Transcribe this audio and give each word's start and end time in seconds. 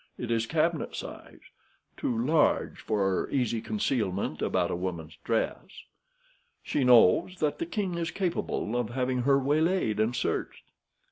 It 0.17 0.31
is 0.31 0.47
cabinet 0.47 0.95
size. 0.95 1.41
Too 1.95 2.17
large 2.17 2.79
for 2.81 3.29
easy 3.29 3.61
concealment 3.61 4.41
about 4.41 4.71
a 4.71 4.75
woman's 4.75 5.15
dress. 5.23 5.83
She 6.63 6.83
knows 6.83 7.37
that 7.37 7.59
the 7.59 7.67
king 7.67 7.99
is 7.99 8.09
capable 8.09 8.75
of 8.75 8.89
having 8.89 9.19
her 9.19 9.37
waylaid 9.37 9.99
and 9.99 10.15
searched. 10.15 10.63